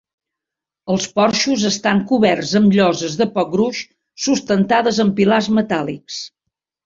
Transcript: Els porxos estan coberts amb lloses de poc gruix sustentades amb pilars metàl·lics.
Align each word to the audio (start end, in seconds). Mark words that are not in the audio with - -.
Els 0.93 1.03
porxos 1.17 1.65
estan 1.69 1.99
coberts 2.11 2.53
amb 2.61 2.73
lloses 2.79 3.19
de 3.21 3.27
poc 3.37 3.51
gruix 3.55 3.83
sustentades 4.25 5.03
amb 5.05 5.15
pilars 5.21 5.51
metàl·lics. 5.59 6.19